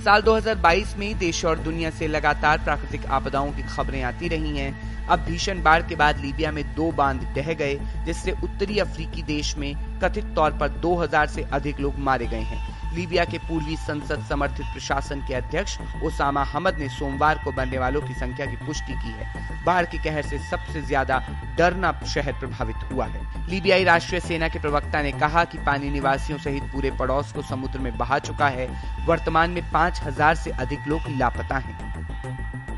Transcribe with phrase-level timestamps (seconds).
[0.00, 5.06] साल 2022 में देश और दुनिया से लगातार प्राकृतिक आपदाओं की खबरें आती रही हैं।
[5.06, 7.74] अब भीषण बाढ़ के बाद लीबिया में दो बाँध ढह गए,
[8.04, 12.69] जिससे उत्तरी अफ्रीकी देश में कथित तौर पर 2000 से अधिक लोग मारे गए हैं।
[12.94, 18.00] लीबिया के पूर्वी संसद समर्थित प्रशासन के अध्यक्ष ओसामा हमद ने सोमवार को मरने वालों
[18.00, 21.22] की संख्या की पुष्टि की है। बाढ़ के कहर से सबसे ज़्यादा
[21.58, 26.38] डरना शहर प्रभावित हुआ है। लीबियाई राष्ट्रीय सेना के प्रवक्ता ने कहा कि पानी निवासियों
[26.38, 28.68] सहित पूरे पड़ोस को समुद्र में बहा चुका है।
[29.06, 32.69] वर्तमान में पाँच हज़ार अधिक लोग लापता हैं।